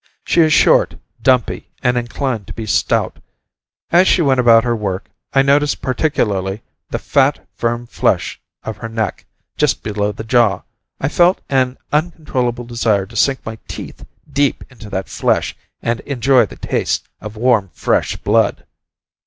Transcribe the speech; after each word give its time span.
She 0.25 0.41
is 0.41 0.51
short, 0.51 0.95
dumpy, 1.21 1.67
and 1.83 1.95
inclined 1.95 2.47
to 2.47 2.53
be 2.55 2.65
stout. 2.65 3.17
As 3.91 4.07
she 4.07 4.23
went 4.23 4.39
about 4.39 4.63
her 4.63 4.75
work, 4.75 5.11
I 5.31 5.43
noticed 5.43 5.79
particularly 5.83 6.63
the 6.89 6.97
fat 6.97 7.47
firm 7.55 7.85
flesh 7.85 8.41
of 8.63 8.77
her 8.77 8.89
neck, 8.89 9.27
just 9.57 9.83
below 9.83 10.11
the 10.11 10.23
jaw. 10.23 10.63
I 10.99 11.07
felt 11.07 11.41
an 11.49 11.77
uncontrollable 11.93 12.65
desire 12.65 13.05
to 13.05 13.15
sink 13.15 13.45
my 13.45 13.59
teeth 13.67 14.03
deep 14.27 14.63
into 14.71 14.89
that 14.89 15.07
flesh, 15.07 15.55
and 15.83 15.99
enjoy 15.99 16.47
the 16.47 16.55
taste 16.55 17.07
of 17.19 17.33
the 17.33 17.39
warm 17.41 17.69
fresh 17.71 18.17
blood. 18.17 18.65